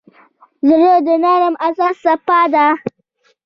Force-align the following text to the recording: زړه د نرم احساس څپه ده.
زړه 0.67 0.93
د 1.07 1.09
نرم 1.23 1.55
احساس 1.65 1.95
څپه 2.05 2.39
ده. 2.53 2.67